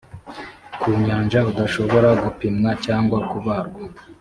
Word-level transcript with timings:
ku 0.79 0.87
nyanja 1.05 1.39
udashobora 1.51 2.09
gupimwa 2.23 2.69
cyangwa 2.85 3.17
kubarwa 3.29 3.81